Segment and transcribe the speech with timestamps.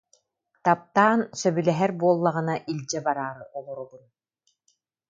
[0.65, 4.03] Таптаан, сөбүлэһэр буоллаҕына илдьэ бараары олоробун